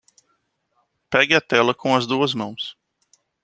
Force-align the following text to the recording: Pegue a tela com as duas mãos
Pegue 1.11 1.35
a 1.35 1.39
tela 1.39 1.75
com 1.75 1.95
as 1.95 2.07
duas 2.07 2.33
mãos 2.33 2.75